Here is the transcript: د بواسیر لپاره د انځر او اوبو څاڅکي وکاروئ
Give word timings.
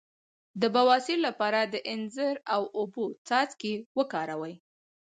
د 0.61 0.63
بواسیر 0.75 1.19
لپاره 1.27 1.59
د 1.63 1.75
انځر 1.93 2.35
او 2.53 2.61
اوبو 2.77 3.05
څاڅکي 3.27 3.73
وکاروئ 3.97 4.55